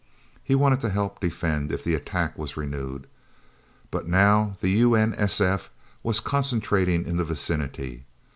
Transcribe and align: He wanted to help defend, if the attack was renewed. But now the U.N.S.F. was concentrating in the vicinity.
He 0.43 0.55
wanted 0.55 0.81
to 0.81 0.89
help 0.89 1.19
defend, 1.19 1.71
if 1.71 1.83
the 1.83 1.93
attack 1.93 2.35
was 2.35 2.57
renewed. 2.57 3.05
But 3.91 4.07
now 4.07 4.55
the 4.59 4.69
U.N.S.F. 4.71 5.69
was 6.01 6.19
concentrating 6.19 7.05
in 7.05 7.17
the 7.17 7.23
vicinity. 7.23 8.05